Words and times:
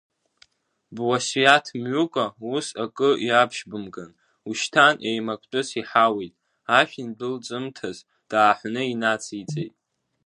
Буасиаҭ 0.95 1.65
мҩыкәа 1.81 2.25
ус 2.53 2.67
акы 2.83 3.09
иаԥшьбымган, 3.27 4.11
ушьҭан 4.49 4.95
еимактәыс 5.09 5.69
иҳауеит, 5.79 6.33
ашә 6.77 6.95
индәылҵымҭаз, 7.03 7.97
дааҳәны 8.29 8.81
инациҵеит. 8.93 9.73